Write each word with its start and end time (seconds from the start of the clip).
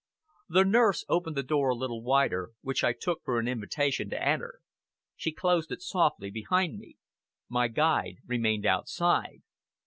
The 0.49 0.65
nurse 0.65 1.05
opened 1.09 1.37
the 1.37 1.43
door 1.43 1.69
a 1.69 1.75
little 1.75 2.01
wider, 2.01 2.53
which 2.61 2.83
I 2.83 2.91
took 2.91 3.23
for 3.23 3.37
an 3.37 3.47
invitation 3.47 4.09
to 4.09 4.19
enter. 4.27 4.55
She 5.15 5.31
closed 5.31 5.71
it 5.71 5.83
softly 5.83 6.31
behind 6.31 6.79
me. 6.79 6.97
My 7.47 7.67
guide 7.67 8.15
remained 8.25 8.65
outside. 8.65 9.43